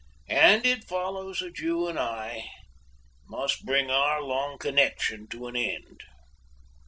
And 0.29 0.65
it 0.65 0.85
follows 0.85 1.37
that 1.41 1.59
you 1.59 1.87
and 1.87 1.99
I 1.99 2.49
must 3.27 3.65
bring 3.67 3.91
our 3.91 4.19
long 4.23 4.57
connection 4.57 5.27
to 5.27 5.45
an 5.45 5.55
end. 5.55 6.01